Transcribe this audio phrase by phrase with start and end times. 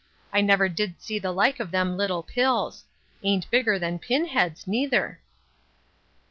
[0.33, 2.85] I never did see the like cf them little pills!
[3.21, 5.19] Ain't bigger than pin heads, neither."